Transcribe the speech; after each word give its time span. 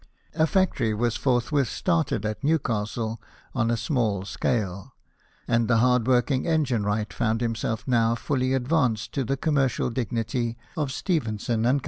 A 0.33 0.47
factory 0.47 0.95
was 0.95 1.15
forthwith 1.15 1.67
started 1.67 2.25
at 2.25 2.43
Newcastle 2.43 3.21
on 3.53 3.69
a 3.69 3.77
small 3.77 4.25
scale, 4.25 4.95
and 5.47 5.67
the 5.67 5.77
hard 5.77 6.07
working 6.07 6.47
engine 6.47 6.83
wright 6.83 7.13
found 7.13 7.39
himself 7.39 7.87
now 7.87 8.15
fully 8.15 8.53
advanced 8.55 9.11
to 9.13 9.23
the 9.23 9.37
commercial 9.37 9.91
dignity 9.91 10.57
of 10.75 10.91
Stephen 10.91 11.37
son 11.37 11.67
and 11.67 11.79
Co. 11.79 11.79